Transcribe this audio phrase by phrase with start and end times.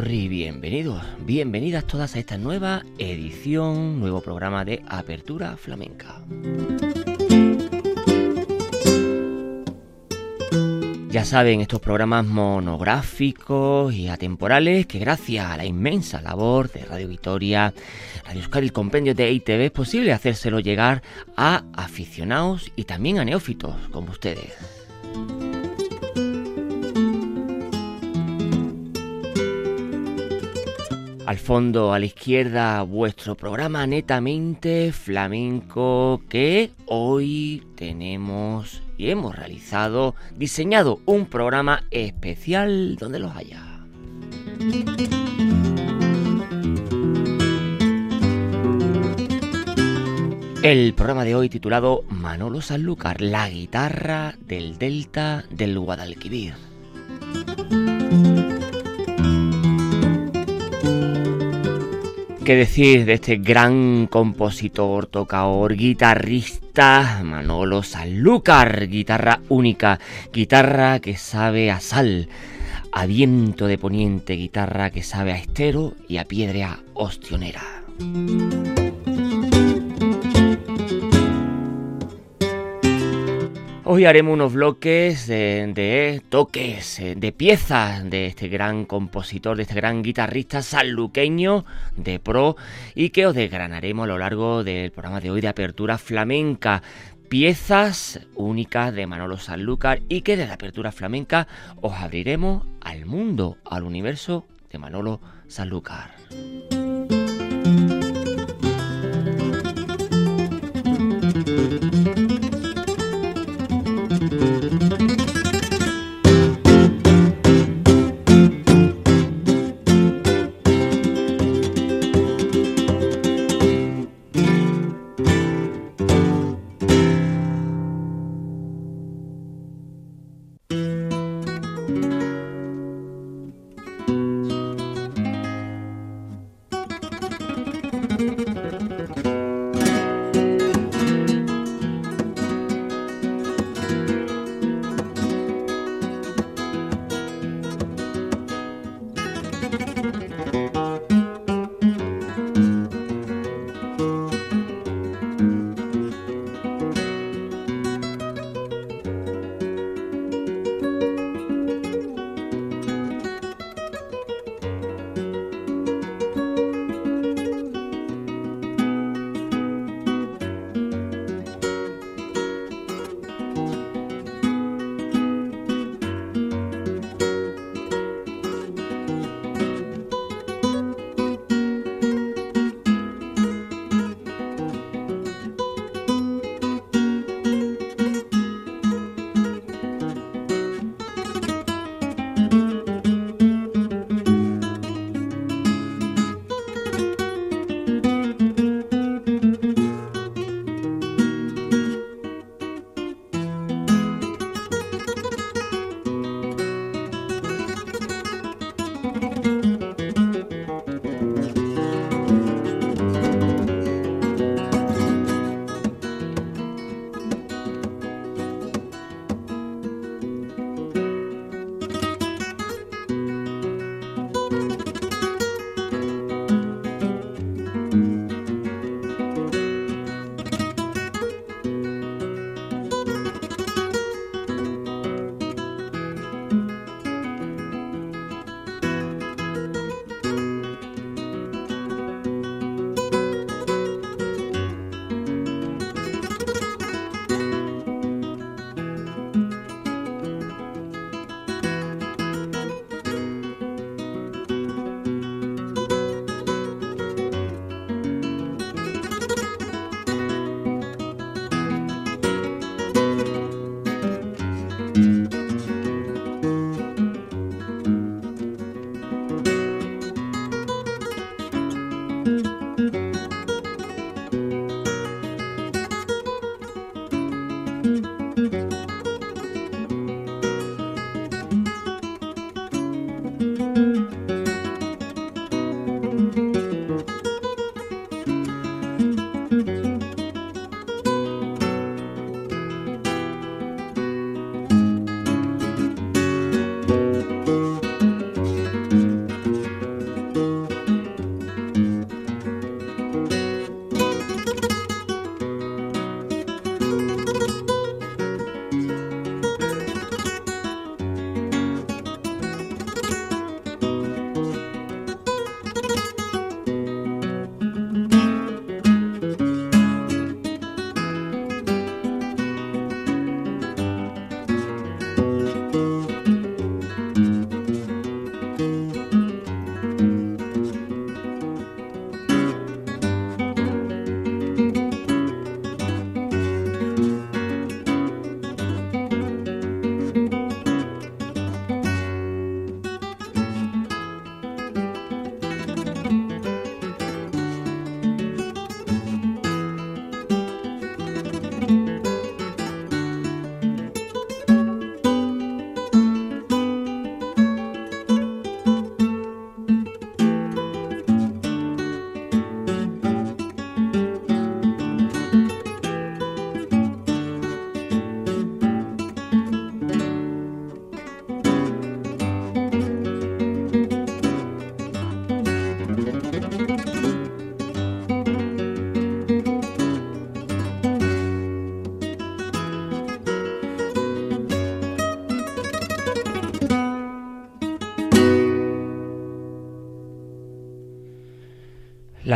[0.00, 1.04] saioa.
[1.20, 6.22] bienvenidas todas a esta nueva edición, nuevo programa de Apertura Flamenca.
[11.10, 17.08] Ya saben, estos programas monográficos y atemporales que gracias a la inmensa labor de Radio
[17.08, 17.74] Victoria,
[18.24, 21.02] Radio Euskadi, el compendio de ITV es posible hacérselo llegar
[21.36, 24.54] a aficionados y también a neófitos como ustedes.
[31.26, 40.16] Al fondo, a la izquierda, vuestro programa netamente flamenco que hoy tenemos y hemos realizado,
[40.36, 43.62] diseñado un programa especial donde los haya.
[50.62, 56.54] El programa de hoy titulado Manolo Sanlúcar, la guitarra del Delta del Guadalquivir.
[62.44, 68.88] ¿Qué decir de este gran compositor, tocador, guitarrista Manolo Sanlúcar?
[68.88, 70.00] Guitarra única,
[70.32, 72.28] guitarra que sabe a sal,
[72.90, 77.62] a viento de poniente, guitarra que sabe a estero y a piedra ostionera.
[83.94, 89.74] Hoy haremos unos bloques de, toques, eh, de piezas de este gran compositor, de este
[89.74, 92.56] gran guitarrista sanluqueño de pro
[92.94, 96.82] y que os desgranaremos a lo largo del programa de hoy de apertura flamenca.
[97.28, 101.46] Piezas únicas de Manolo Sanlúcar y que desde apertura flamenca
[101.82, 106.12] os abriremos al mundo, al universo de Manolo Sanlúcar.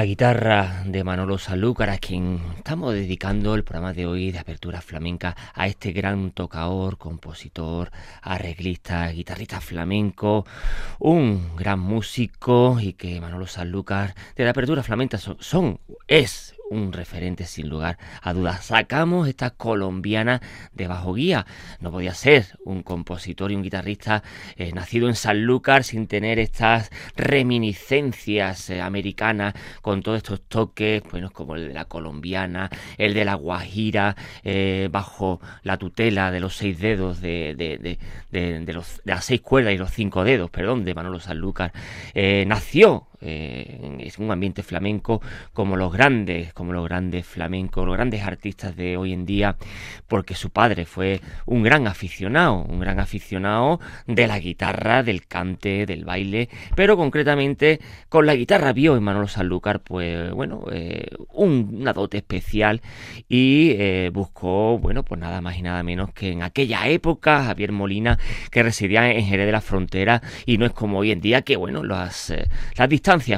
[0.07, 5.37] Guitarra de Manolo Sanlúcar, a quien estamos dedicando el programa de hoy de apertura flamenca
[5.53, 7.91] a este gran tocador, compositor,
[8.23, 10.47] arreglista, guitarrista flamenco,
[11.01, 16.93] un gran músico y que Manolo Sanlúcar de la apertura flamenca son, son es un
[16.93, 18.67] referente sin lugar a dudas.
[18.67, 20.41] Sacamos esta colombiana
[20.73, 21.47] de bajo guía.
[21.81, 24.23] No podía ser un compositor y un guitarrista
[24.57, 31.31] eh, nacido en Sanlúcar sin tener estas reminiscencias eh, americanas con todos estos toques, bueno,
[31.31, 36.57] como el de la colombiana, el de la guajira, eh, bajo la tutela de los
[36.57, 37.99] seis dedos de, de,
[38.31, 41.73] de, los, las seis cuerdas y los cinco dedos, perdón, de Manolo Sanlúcar.
[42.47, 45.21] nació eh, es un ambiente flamenco
[45.53, 49.57] como los grandes, como los grandes flamencos, los grandes artistas de hoy en día,
[50.09, 55.87] porque su padre fue un gran aficionado, un gran aficionado de la guitarra, del cante,
[55.87, 61.93] del baile, pero concretamente con la guitarra vio en Manolo Sanlúcar, pues bueno, eh, una
[61.93, 62.83] dote especial
[63.29, 67.73] y eh, buscó, bueno, pues nada más y nada menos que en aquella época Javier
[67.73, 68.19] Molina
[68.51, 71.57] que residía en Jerez de la Frontera y no es como hoy en día que,
[71.57, 72.33] bueno, las,
[72.77, 72.89] las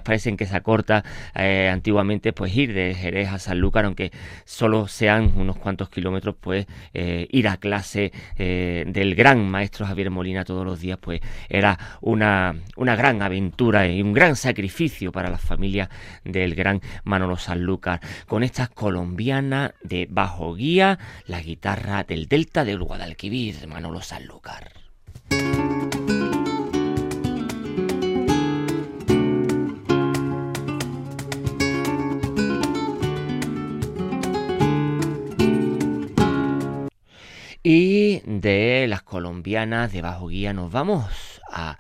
[0.02, 4.10] parecen que se acorta eh, antiguamente pues ir de Jerez a Sanlúcar aunque
[4.44, 10.10] solo sean unos cuantos kilómetros pues eh, ir a clase eh, del gran maestro Javier
[10.10, 11.20] Molina todos los días pues
[11.50, 15.90] era una, una gran aventura y un gran sacrificio para la familia
[16.24, 18.00] del gran Manolo Sanlúcar.
[18.26, 24.77] Con estas colombianas de bajo guía la guitarra del Delta del Guadalquivir Manolo Sanlúcar
[37.62, 41.78] Y de las colombianas de bajo guía nos vamos a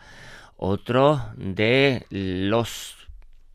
[0.56, 2.98] otro de los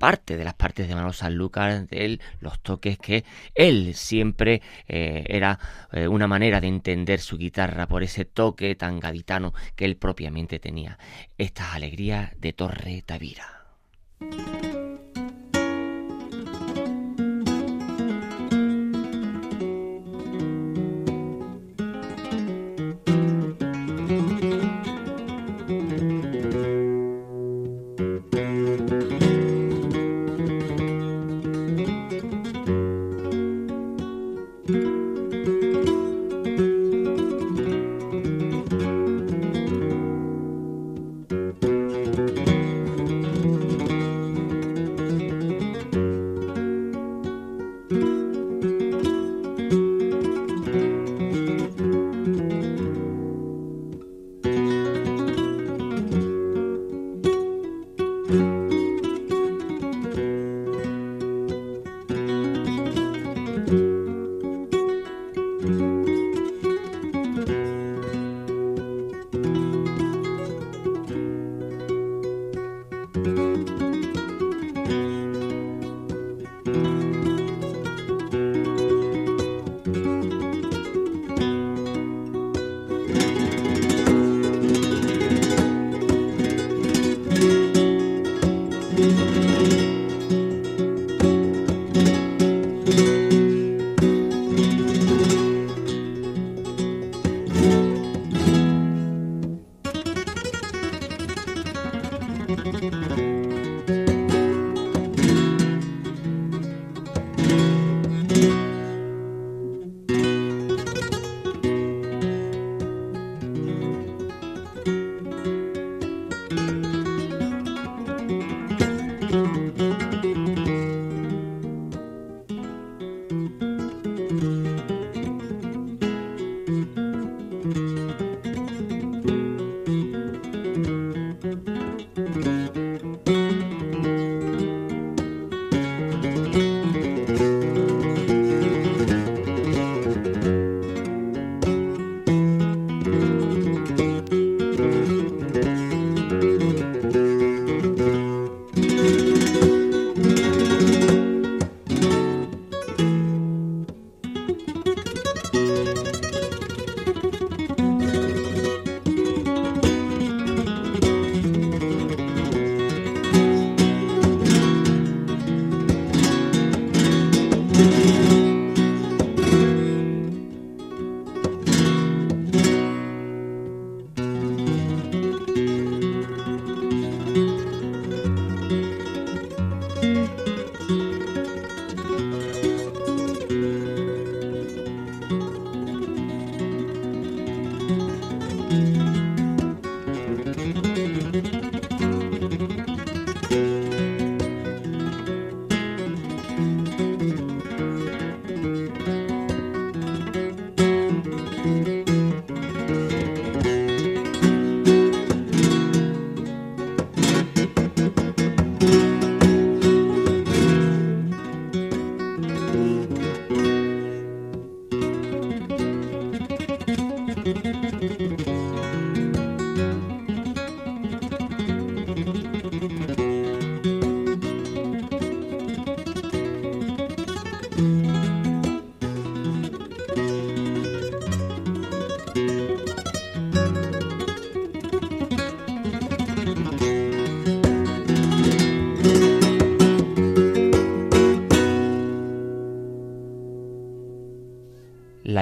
[0.03, 3.23] parte de las partes de Manolo Sanlúcar, de los toques que
[3.55, 5.57] él siempre eh, era
[5.93, 10.59] eh, una manera de entender su guitarra por ese toque tan gaditano que él propiamente
[10.59, 10.97] tenía.
[11.37, 13.63] Estas alegrías de Torre Tavira.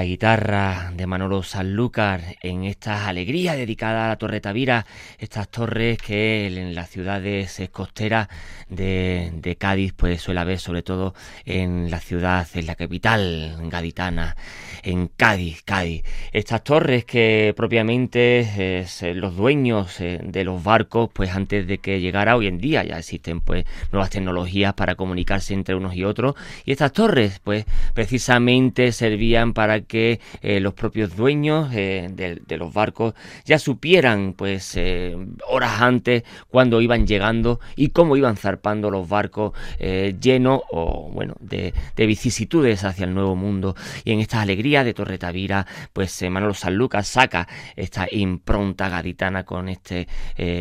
[0.02, 4.84] La guitarra de Manolo Sanlúcar en estas alegrías dedicadas a la Torre Tavira,
[5.20, 8.26] estas torres que en las ciudades costeras
[8.74, 11.14] de, Cádiz pues suele haber sobre todo
[11.44, 14.36] en la ciudad, en la capital gaditana,
[14.82, 16.02] en Cádiz, Cádiz.
[16.32, 22.00] Estas torres que propiamente es, los dueños eh, de los barcos pues antes de que
[22.00, 26.34] llegara hoy en día ya existen pues nuevas tecnologías para comunicarse entre unos y otros
[26.64, 32.72] y estas torres pues precisamente servían para que eh, los propios dueños eh, de, los
[32.72, 33.14] barcos
[33.44, 35.16] ya supieran pues eh,
[35.48, 41.72] horas antes cuando iban llegando y cómo iban zarpando los barcos llenos o bueno de,
[41.96, 43.74] vicisitudes hacia el nuevo mundo.
[44.04, 49.68] Y en esta alegría de Torre Tavira pues Manolo Sanlúcar saca esta impronta gaditana con
[49.68, 50.06] este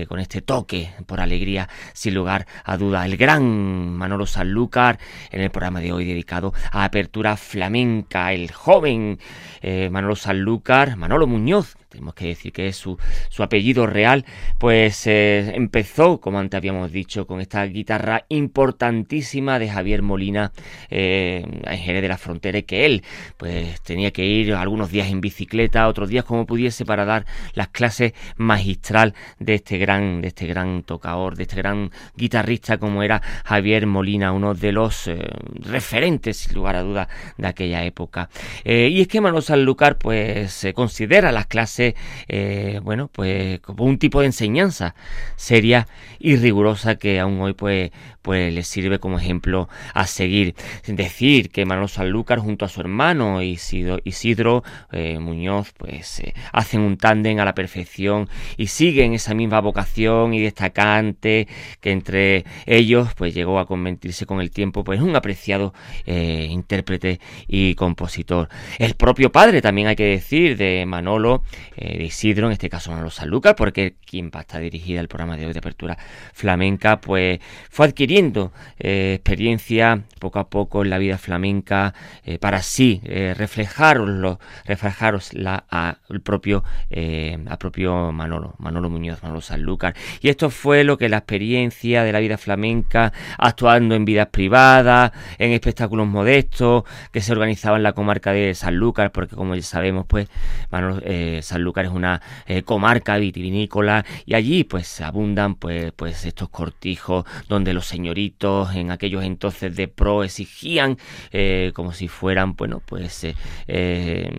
[0.07, 3.05] con este toque por alegría sin lugar a duda.
[3.05, 4.99] El gran Manolo Sanlúcar
[5.31, 9.19] en el programa de hoy dedicado a apertura flamenca el joven
[9.61, 12.97] eh, Manolo Sanlúcar, Manolo Muñoz, tenemos que decir que es su,
[13.39, 14.25] apellido real,
[14.57, 20.51] pues eh, empezó, como antes habíamos dicho, con esta guitarra importantísima de Javier Molina
[20.89, 23.03] eh, en de la Frontera y que él
[23.35, 27.67] pues tenía que ir algunos días en bicicleta, otros días como pudiese para dar las
[27.67, 33.21] clases magistral de este gran, de este gran tocador, de este gran guitarrista como era
[33.43, 35.19] Javier Molina, uno de los eh,
[35.55, 37.07] referentes, sin lugar a dudas,
[37.37, 38.29] de aquella época.
[38.63, 41.80] y es que Manolo Sanlúcar pues se considera las clases
[42.27, 44.95] eh, bueno, pues como un tipo de enseñanza
[45.35, 45.87] seria
[46.19, 50.55] y rigurosa que aún hoy pues, pues le sirve como ejemplo a seguir.
[50.87, 56.81] Decir que Manolo Sanlúcar junto a su hermano Isidro, Isidro eh, Muñoz pues eh, hacen
[56.81, 61.47] un tándem a la perfección y siguen esa misma vocación y destacante
[61.79, 65.73] que entre ellos pues llegó a convertirse con el tiempo pues un apreciado
[66.05, 68.49] intérprete y compositor.
[68.77, 71.43] El propio padre también hay que decir de Manolo
[71.77, 75.07] eh, de Isidro, en este caso Manolo Sanlúcar, porque quien va a estar dirigida el
[75.07, 75.97] programa de hoy de apertura
[76.33, 81.93] flamenca, pues fue adquiriendo eh, experiencia poco a poco en la vida flamenca
[82.25, 89.95] eh, para así reflejaroslo, reflejarosla al propio, al propio Manolo, Manolo Muñoz, Manolo Sanlúcar.
[90.21, 95.11] Y esto fue lo que la experiencia de la vida flamenca, actuando en vidas privadas,
[95.37, 100.05] en espectáculos modestos que se organizaban en la comarca de Sanlúcar, porque como ya sabemos,
[100.07, 100.27] pues
[100.69, 101.01] Manolo
[101.41, 107.73] Sanlúcar es una eh, comarca vitivinícola y allí pues abundan pues, pues estos cortijos donde
[107.73, 110.97] los señoritos en aquellos entonces de pro exigían
[111.31, 113.25] eh, como si fueran bueno pues
[113.67, 114.29] eh,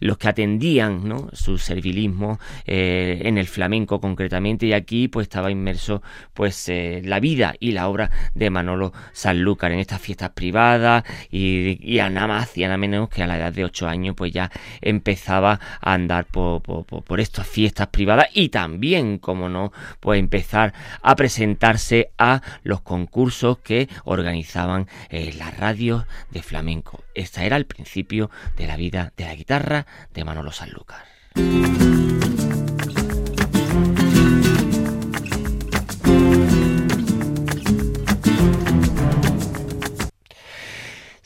[0.00, 1.28] los que atendían ¿no?
[1.32, 6.02] su servilismo en el flamenco concretamente y aquí pues estaba inmerso
[6.34, 6.70] pues
[7.02, 12.10] la vida y la obra de Manolo Sanlúcar en estas fiestas privadas y, y a
[12.10, 14.50] nada más y a nada menos que a la edad de 8 años pues ya
[14.80, 21.14] empezaba a andar por por, estas fiestas privadas y también, como no, pues empezar a
[21.14, 27.04] presentarse a los concursos que organizaban eh, las radios de flamenco.
[27.14, 31.04] Este era el principio de la vida de la guitarra de Manolo Sanlúcar.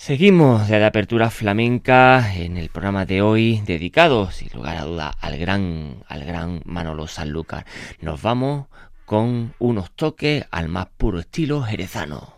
[0.04, 5.14] Seguimos de la apertura flamenca en el programa de hoy dedicado, sin lugar a duda,
[5.18, 7.64] al gran, al gran Manolo Sanlúcar.
[8.02, 8.66] Nos vamos
[9.06, 12.34] con unos toques al más puro estilo jerezano.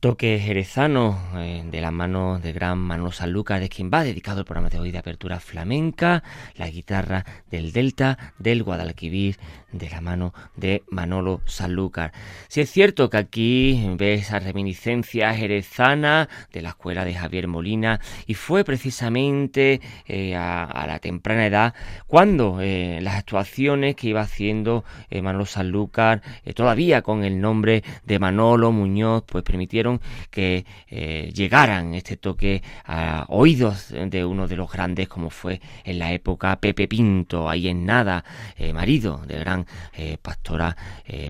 [0.00, 4.46] Toque jerezano eh, de la mano de gran Manolo Sanlúcar, de quien va dedicado el
[4.46, 6.24] programa de hoy de apertura flamenca,
[6.56, 9.36] la guitarra del Delta, del Guadalquivir,
[9.72, 12.12] de la mano de Manolo Sanlúcar.
[12.48, 18.00] Si es cierto que aquí ve esa reminiscencia jerezana de la escuela de Javier Molina
[18.26, 21.74] y fue precisamente eh, a, la temprana edad
[22.06, 26.22] cuando eh, las actuaciones que iba haciendo Manolo Sanlúcar,
[26.54, 33.24] todavía con el nombre de Manolo Muñoz, pues permitieron que eh, llegaran este toque a
[33.28, 37.84] oídos de uno de los grandes como fue en la época Pepe Pinto, ahí en
[37.84, 38.24] nada,
[38.56, 39.59] eh, marido del gran
[39.94, 40.76] eh, pastora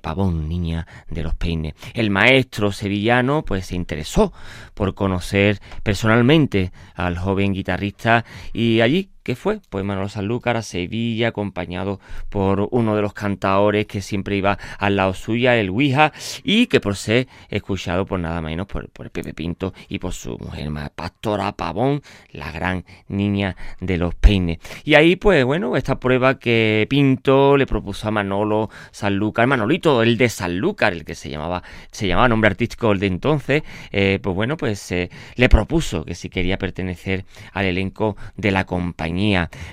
[0.03, 1.75] Pavón, niña de los peines.
[1.95, 4.33] El maestro sevillano pues se interesó
[4.75, 9.61] por conocer personalmente al joven guitarrista y allí ¿Qué fue?
[9.71, 14.97] Pues Manolo Sanlúcar a Sevilla, acompañado por uno de los cantadores que siempre iba al
[14.97, 16.12] lado suya, el Ouija,
[16.43, 20.37] y que por ser escuchado por nada menos por, por Pepe Pinto y por su
[20.37, 24.59] mujer Pastora Pavón, la gran niña de los peines.
[24.83, 30.19] Y ahí, pues bueno, esta prueba que Pinto le propuso a Manolo Sanlúcar, Manolito, el
[30.19, 31.62] de Sanlúcar, el que se llamaba,
[31.93, 33.62] se llamaba nombre artístico el de entonces,
[33.93, 38.66] eh, pues bueno, pues eh, le propuso que si quería pertenecer al elenco de la
[38.66, 39.19] compañía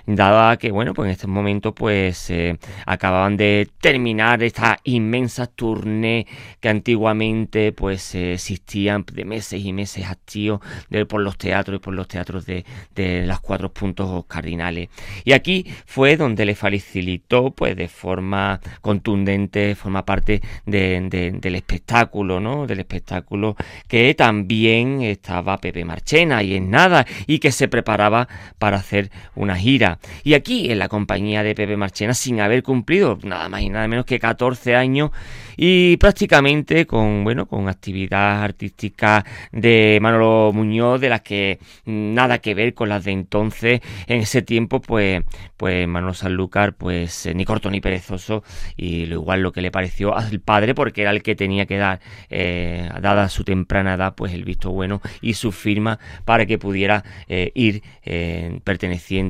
[0.05, 6.27] dada que, bueno, pues en este momento pues eh, acababan de terminar esta inmensa tournée
[6.59, 10.61] que antiguamente pues existían de meses y meses activos
[11.07, 14.89] por los teatros y por los teatros de, de los cuatro puntos cardinales.
[15.23, 22.67] Y aquí fue donde le facilitó pues de forma contundente, forma parte del espectáculo, ¿no?
[22.67, 23.55] Del espectáculo
[23.87, 29.55] que también estaba Pepe Marchena y en nada y que se preparaba para hacer una
[29.55, 29.99] gira.
[30.23, 33.87] Y aquí en la compañía de Pepe Marchena, sin haber cumplido nada más y nada
[33.87, 35.11] menos que 14 años,
[35.55, 42.53] y prácticamente con, bueno, con actividad artística de Manolo Muñoz, de las que nada que
[42.53, 43.81] ver con las de entonces.
[44.05, 45.23] En ese tiempo, pues,
[45.57, 48.43] pues Manolo Sanlúcar, pues eh, ni corto ni perezoso,
[48.75, 51.77] y lo igual lo que le pareció al padre, porque era el que tenía que
[51.77, 56.57] dar, eh, dada su temprana edad, pues el visto bueno y su firma para que
[56.57, 57.81] pudiera eh, ir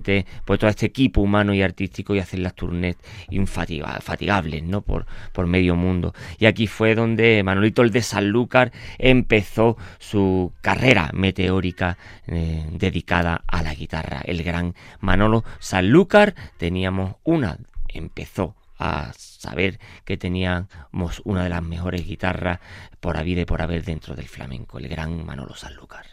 [0.01, 2.95] perteneciente pues todo este equipo humano y artístico y hacer las tournées
[3.29, 4.81] infatigables, ¿no?
[4.81, 6.13] Por, por medio mundo.
[6.39, 13.63] Y aquí fue donde Manolito el de Sanlúcar empezó su carrera meteórica eh, dedicada a
[13.63, 14.21] la guitarra.
[14.23, 17.57] El gran Manolo Sanlúcar teníamos una,
[17.87, 22.59] empezó a saber que teníamos una de las mejores guitarras
[22.99, 26.05] por haber y por haber dentro del flamenco, el gran Manolo Sanlúcar.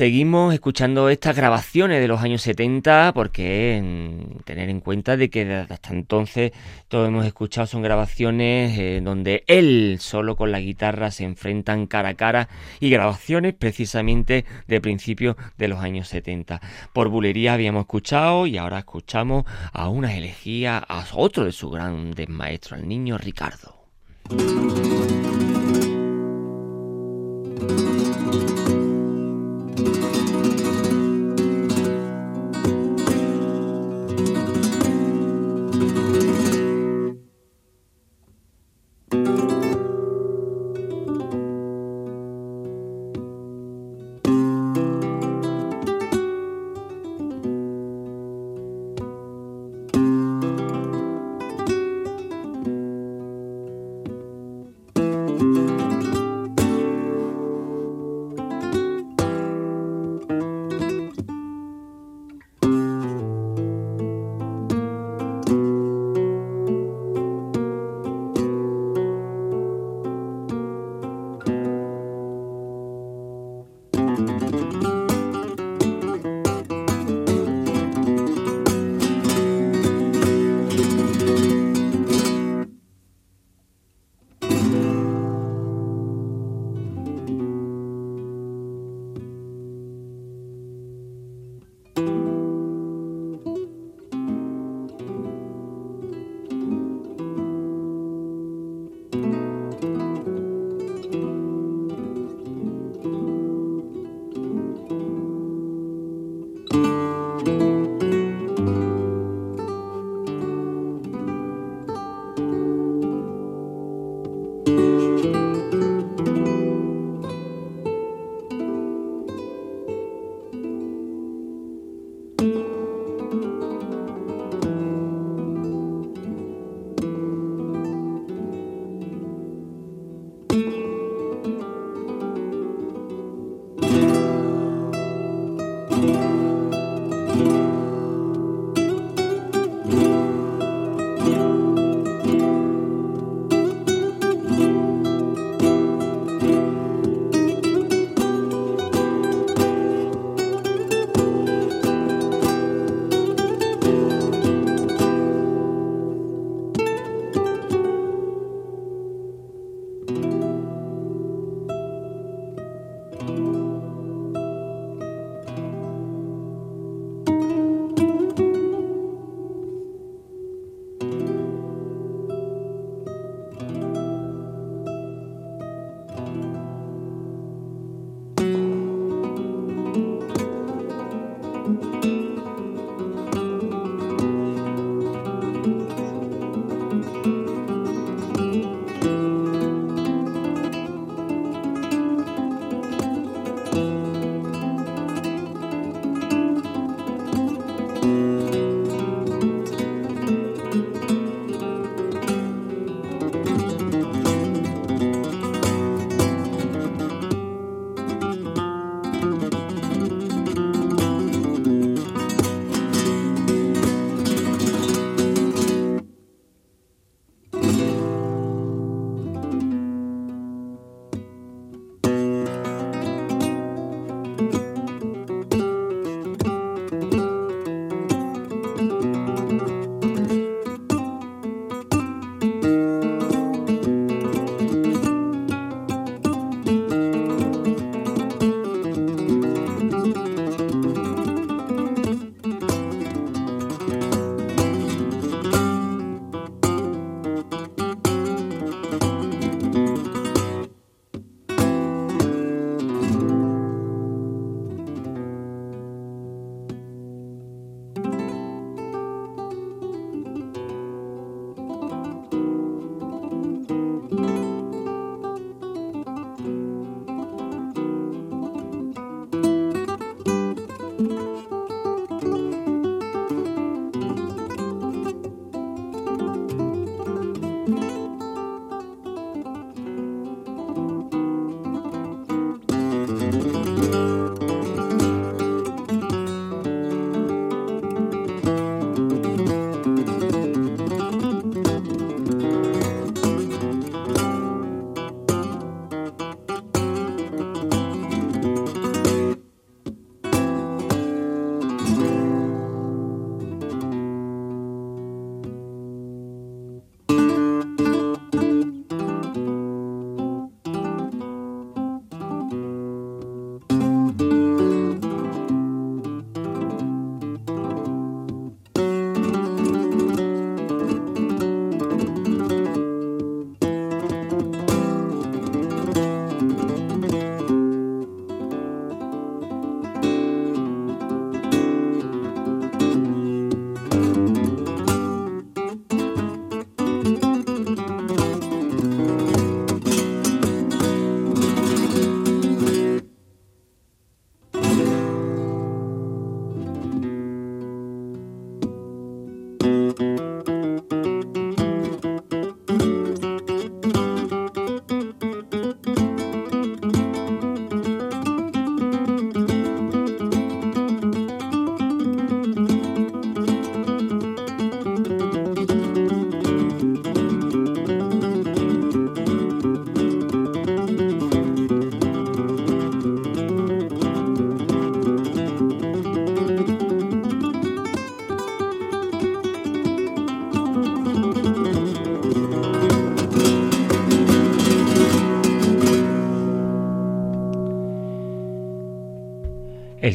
[0.00, 5.92] Seguimos escuchando estas grabaciones de los años 70 porque tener en cuenta de que hasta
[5.92, 6.52] entonces
[6.88, 12.08] todo hemos escuchado son grabaciones eh, donde él solo con la guitarra se enfrentan cara
[12.08, 12.48] a cara
[12.80, 16.62] y grabaciones precisamente de principios de los años 70.
[16.94, 22.26] Por bulería habíamos escuchado y ahora escuchamos a una elegía a otro de sus grandes
[22.26, 23.74] maestros, al niño Ricardo.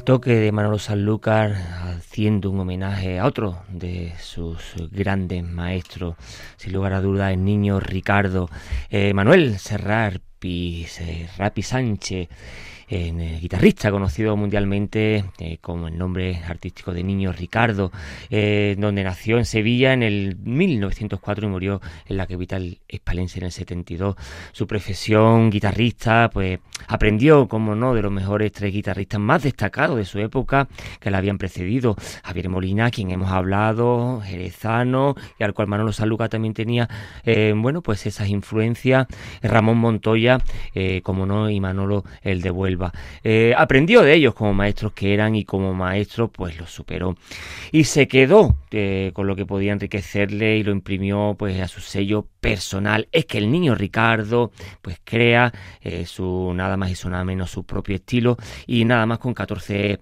[0.05, 6.15] Toque de Manolo Sanlúcar haciendo un homenaje a otro de sus grandes maestros,
[6.57, 8.47] sin lugar a dudas, el niño Ricardo.
[8.91, 10.21] Eh, Manuel Serrar
[11.37, 12.29] Rapi Sánchez
[12.87, 17.91] eh, guitarrista conocido mundialmente eh, como el nombre artístico de Niño Ricardo,
[18.29, 23.45] eh, donde nació en Sevilla en el 1904 y murió en la capital espalense en
[23.45, 24.15] el 72.
[24.51, 30.05] Su profesión guitarrista, pues aprendió, como no, de los mejores tres guitarristas más destacados de
[30.05, 30.67] su época
[30.99, 31.95] que la habían precedido.
[32.23, 36.87] Javier Molina, quien hemos hablado, Jerezano, y al cual Manolo Saluca también tenía,
[37.55, 39.07] bueno, pues esas influencias.
[39.41, 40.39] Ramón Montoya,
[41.03, 42.51] como no, y Manolo el de
[43.23, 47.15] Eh, aprendió de ellos como maestros que eran y como maestro pues los superó.
[47.71, 51.81] Y se quedó eh, con lo que podía enriquecerle y lo imprimió pues a su
[51.81, 53.07] sello personal.
[53.11, 57.51] Es que el niño Ricardo pues crea eh, su nada más y su nada menos
[57.51, 59.99] su propio estilo y nada más con 14,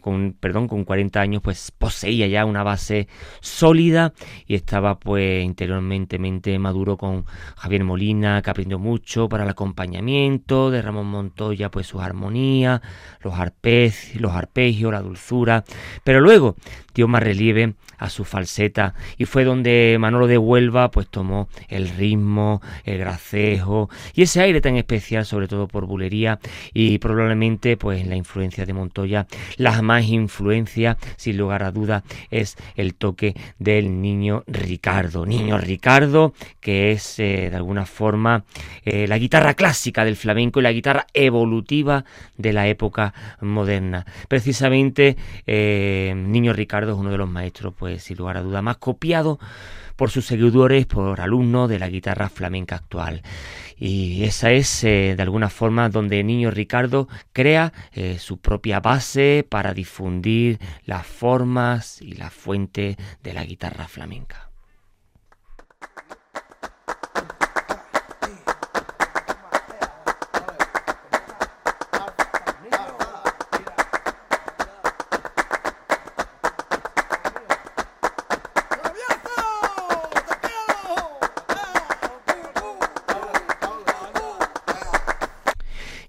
[0.00, 3.08] con, perdón, con 40 años pues poseía ya una base
[3.40, 4.12] sólida
[4.46, 6.18] y estaba pues interiormente
[6.58, 7.24] maduro con
[7.56, 12.82] Javier Molina que aprendió mucho para el acompañamiento de Ramón Montoya pues su armonía,
[13.20, 15.64] los, arpegios, los arpegios, la dulzura,
[16.04, 16.56] pero luego
[16.94, 21.88] dio más relieve a su falseta y fue donde Manolo de Huelva pues tomó el
[21.90, 26.40] ritmo, el gracejo y ese aire tan especial sobre todo por bulería
[26.72, 32.56] y probablemente pues la influencia de Montoya, la más influencia sin lugar a duda es
[32.74, 38.44] el toque del niño Ricardo, niño Ricardo que es eh, de alguna forma
[38.84, 42.04] eh, la guitarra clásica del flamenco y la guitarra evolutiva
[42.38, 44.06] de la época moderna.
[44.28, 48.76] Precisamente eh, Niño Ricardo es uno de los maestros, pues sin lugar a duda, más
[48.76, 49.38] copiado
[49.96, 53.22] por sus seguidores, por alumnos de la guitarra flamenca actual.
[53.76, 59.44] Y esa es, eh, de alguna forma, donde Niño Ricardo crea eh, su propia base
[59.48, 64.49] para difundir las formas y las fuentes de la guitarra flamenca.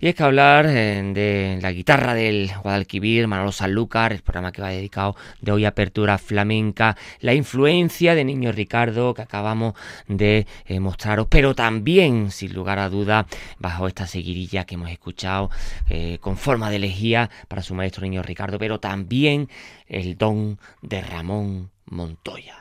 [0.01, 4.63] Y es que hablar eh, de la guitarra del Guadalquivir, Manolo Sanlúcar, el programa que
[4.63, 9.75] va dedicado de hoy a apertura flamenca, la influencia de Niño Ricardo que acabamos
[10.07, 13.27] de eh, mostraros, pero también, sin lugar a duda,
[13.59, 15.51] bajo esta seguidilla que hemos escuchado
[15.87, 19.49] eh, con forma de elegía para su maestro Niño Ricardo, pero también
[19.85, 22.55] el don de Ramón Montoya.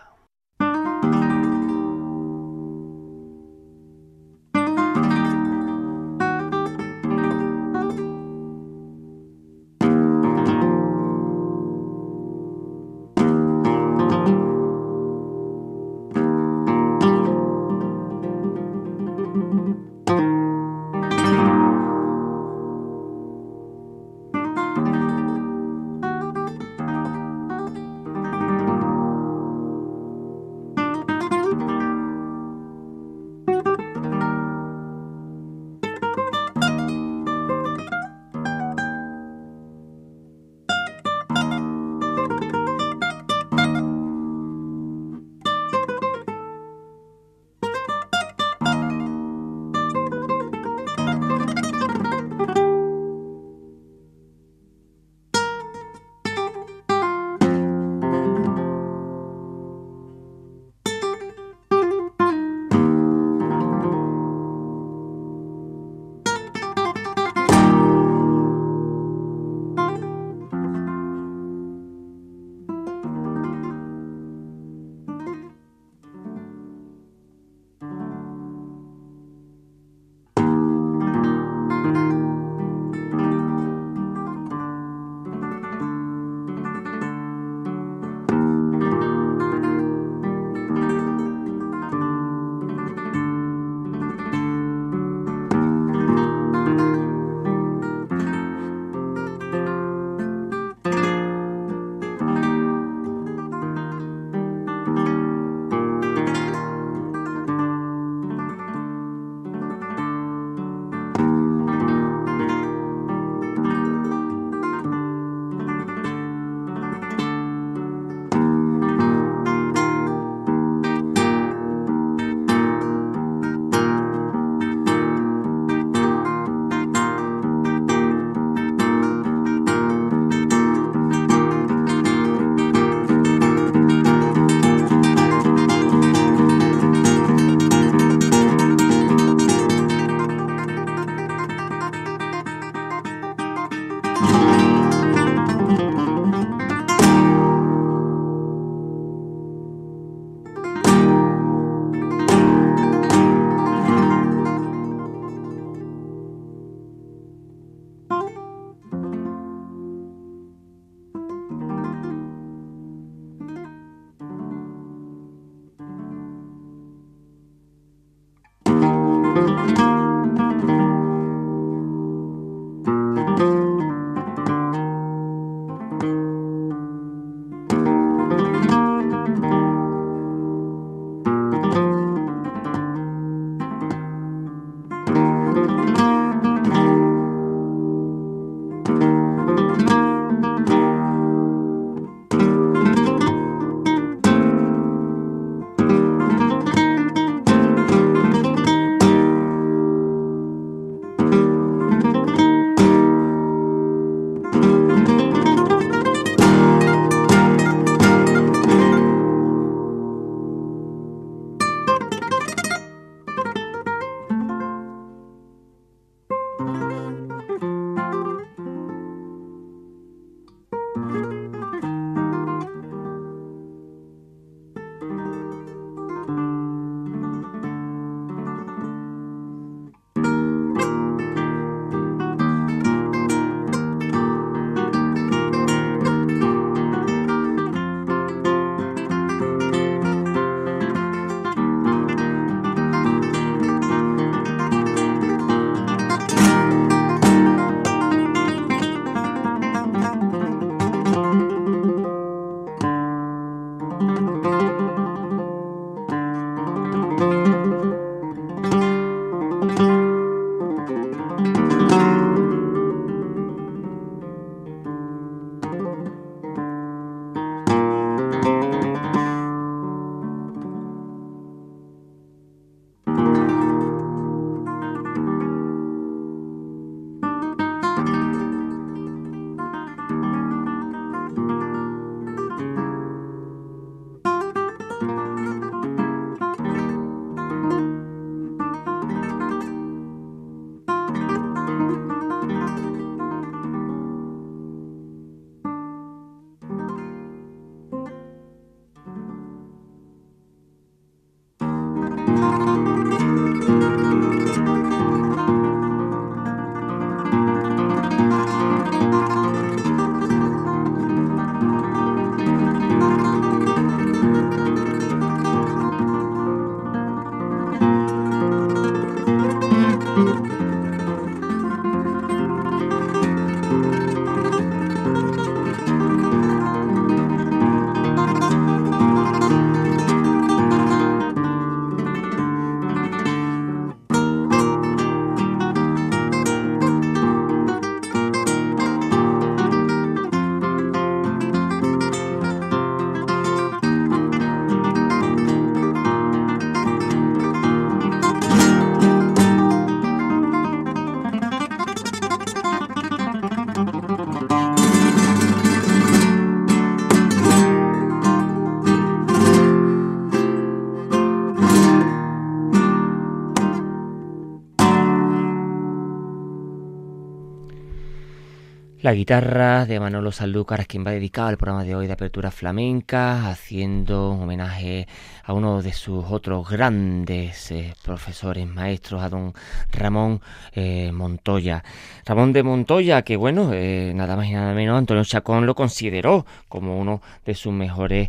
[369.02, 373.48] La guitarra de Manolo Sanlúcar, quien va dedicado el programa de hoy de Apertura Flamenca,
[373.48, 375.08] haciendo homenaje
[375.42, 379.54] a uno de sus otros grandes eh, profesores, maestros, a don
[379.90, 380.42] Ramón
[380.74, 381.82] eh, Montoya.
[382.26, 386.44] Ramón de Montoya, que bueno, eh, nada más y nada menos, Antonio Chacón lo consideró
[386.68, 388.28] como uno de sus mejores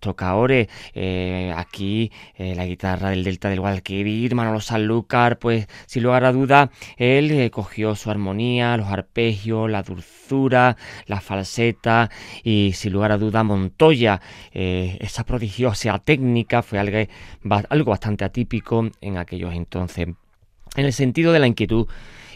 [0.00, 0.68] tocadores.
[1.54, 7.50] aquí la guitarra del Delta del Guadalquivir, Manolo Sanlúcar, pues sin lugar a duda, él
[7.50, 10.05] cogió su armonía, los arpegios, la dulzura,
[11.06, 12.10] la falseta
[12.42, 14.20] y sin lugar a duda Montoya,
[14.52, 16.98] esa prodigiosa técnica fue algo,
[17.68, 20.08] algo bastante atípico en aquellos entonces.
[20.74, 21.86] En el sentido de la inquietud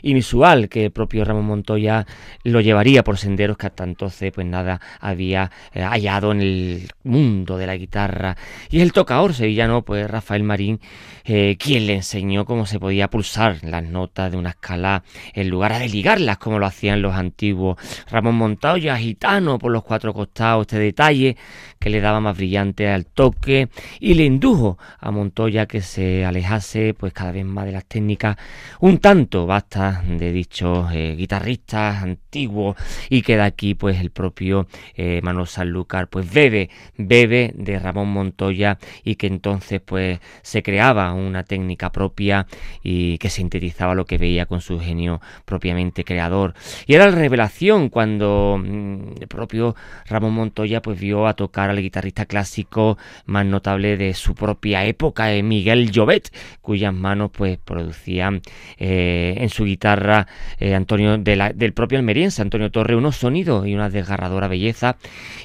[0.02, 2.06] inusual que el propio Ramón Montoya
[2.44, 7.58] lo llevaría por senderos que hasta entonces pues nada había eh, hallado en el mundo
[7.58, 8.36] de la guitarra.
[8.70, 10.80] Y el tocador sevillano pues Rafael Marín
[11.24, 15.78] eh, quien le enseñó cómo se podía pulsar las notas de una escala en lugar
[15.78, 17.76] de ligarlas como lo hacían los antiguos.
[18.10, 21.36] Ramón Montoya gitano por los cuatro costados este detalle
[21.80, 23.70] que le daba más brillante al toque
[24.00, 28.36] y le indujo a Montoya que se alejase pues cada vez más de las técnicas
[28.80, 32.76] un tanto basta de dichos eh, guitarristas antiguos
[33.08, 36.68] y queda aquí pues el propio eh, Manuel Sanlúcar pues bebe,
[36.98, 42.46] bebe de Ramón Montoya y que entonces pues se creaba una técnica propia
[42.82, 46.52] y que sintetizaba lo que veía con su genio propiamente creador.
[46.86, 49.74] Y era la revelación cuando mm, el propio
[50.06, 55.32] Ramón Montoya pues vio a tocar al guitarrista clásico más notable de su propia época,
[55.32, 58.42] eh, Miguel Llobet, cuyas manos pues producían
[58.78, 60.26] en su guitarra
[60.58, 64.96] eh, Antonio del propio almeriense, Antonio Torre, unos sonidos y una desgarradora belleza.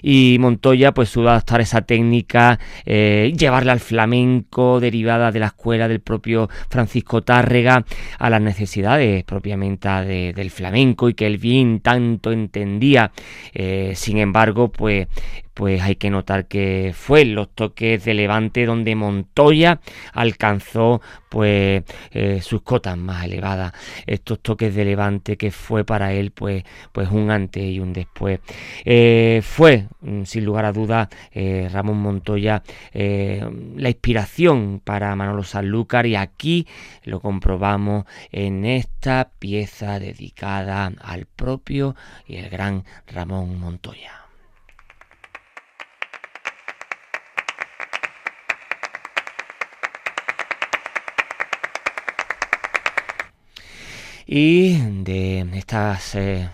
[0.02, 5.88] Y Montoya pues supo adaptar esa técnica, eh, llevarla al flamenco, derivada de la escuela
[5.88, 7.86] del propio Francisco Tárrega,
[8.20, 13.12] a las necesidades propiamente del flamenco y que él bien tanto entendía.
[13.54, 15.08] Eh, sin embargo, pues
[15.56, 19.80] pues hay que notar que fue en los toques de Levante donde Montoya
[20.14, 23.74] alcanzó pues eh, sus cotas más elevadas.
[24.06, 28.42] Estos toques de Levante que fue para él pues, pues un antes y un después.
[28.84, 32.62] Eh, fue, mm, sin lugar a dudas, eh, Ramón Montoya
[32.94, 36.68] la inspiración para Manolo Sanlúcar y aquí
[37.04, 41.96] lo comprobamos en esta pieza dedicada al propio
[42.28, 44.25] y el gran Ramón Montoya.
[54.28, 56.50] Y de estas, eh,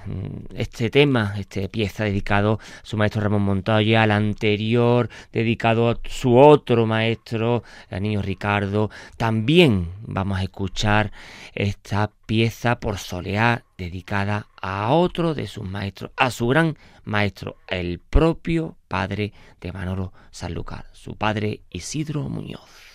[0.53, 6.38] este tema, esta pieza dedicado a su maestro Ramón Montoya, al anterior dedicado a su
[6.38, 8.89] otro maestro, el niño Ricardo.
[9.17, 11.11] También vamos a escuchar
[11.53, 17.99] esta pieza por solear dedicada a otro de sus maestros, a su gran maestro, el
[17.99, 22.90] propio padre de Manolo Sanlúcar, su padre Isidro Muñoz.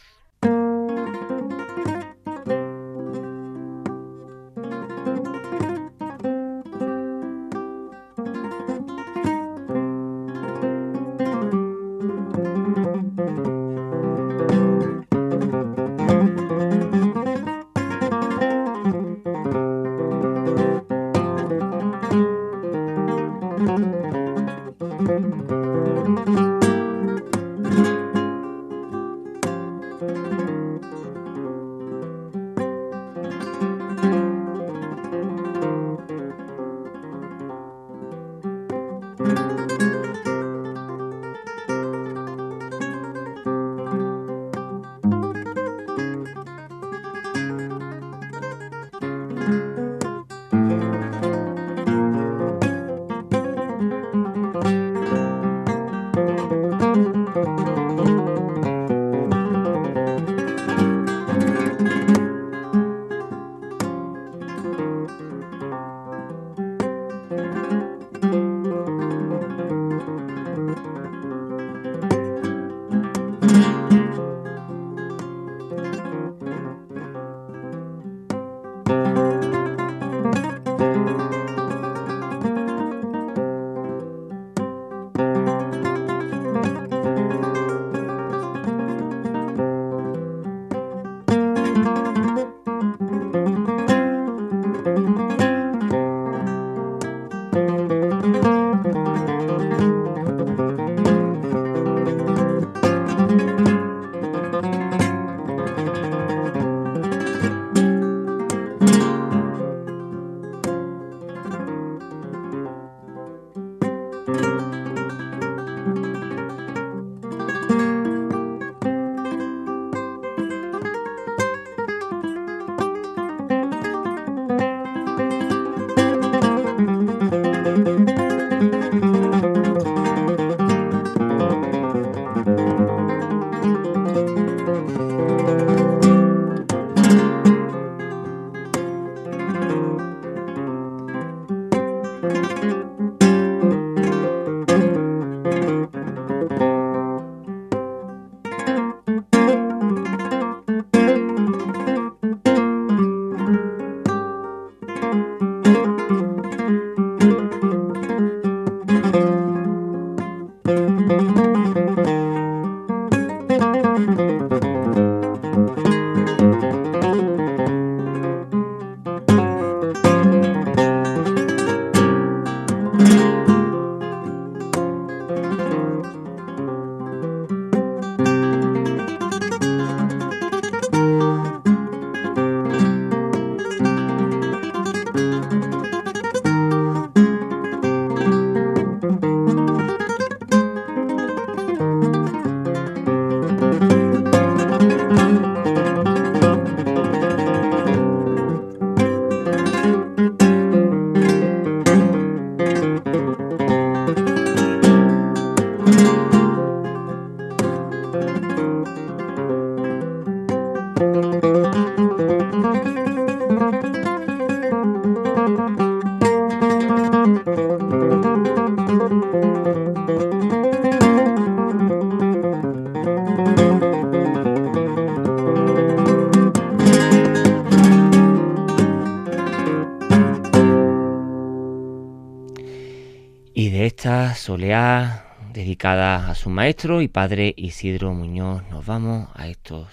[236.66, 238.64] Maestro y padre Isidro Muñoz.
[238.72, 239.86] Nos vamos a estos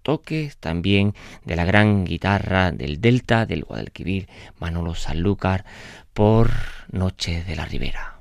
[0.00, 1.12] toques también
[1.44, 4.26] de la gran guitarra del Delta, del Guadalquivir,
[4.58, 5.66] Manolo Sanlúcar,
[6.14, 6.48] por
[6.90, 8.20] Noche de la Ribera.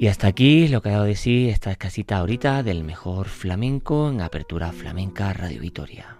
[0.00, 4.08] Y hasta aquí lo que ha dado de sí esta escasita ahorita del mejor flamenco
[4.08, 6.19] en Apertura Flamenca Radio Vitoria.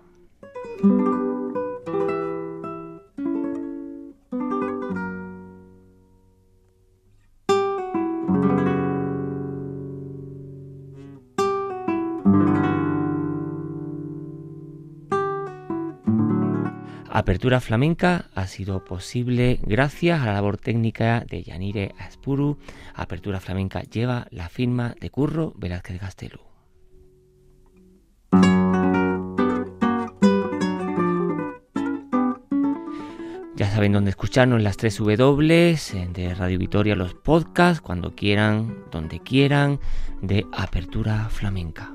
[17.21, 22.57] Apertura Flamenca ha sido posible gracias a la labor técnica de Yanire Aspuru.
[22.95, 26.41] Apertura Flamenca lleva la firma de Curro Velázquez Gastelu.
[33.55, 35.77] Ya saben dónde escucharnos las tres W
[36.15, 39.79] de Radio Vitoria, los podcasts, cuando quieran, donde quieran,
[40.23, 41.93] de Apertura Flamenca.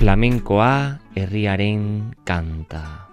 [0.00, 3.09] Flamenkoa herriaren kanta.